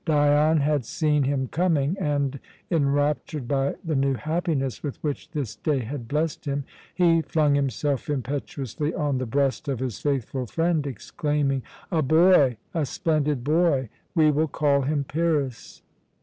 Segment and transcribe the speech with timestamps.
[0.03, 2.39] Dion had seen him coming and,
[2.71, 6.63] enraptured by the new happiness with which this day had blessed him,
[6.95, 11.61] he flung himself impetuously on the breast of his faithful friend, exclaiming:
[11.91, 13.89] "A boy, a splendid boy!
[14.15, 15.83] We will call him Pyrrhus."